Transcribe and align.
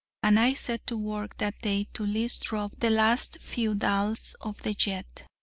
And 0.23 0.39
I 0.39 0.53
set 0.55 0.87
to 0.87 0.97
work 0.97 1.37
that 1.37 1.61
day 1.61 1.87
to 1.93 2.03
list 2.03 2.51
rub 2.51 2.71
the 2.79 2.89
last 2.89 3.37
few 3.39 3.75
dalles 3.75 4.35
of 4.41 4.59
the 4.63 4.73
jet. 4.73 5.27